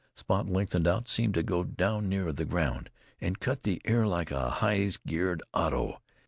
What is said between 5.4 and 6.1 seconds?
auto.